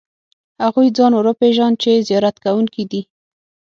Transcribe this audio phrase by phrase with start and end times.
[0.63, 3.01] هغوی ځان ور وپېژاند چې زیارت کوونکي دي.